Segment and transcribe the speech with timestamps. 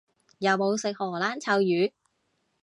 [0.39, 1.91] 有冇食荷蘭臭魚？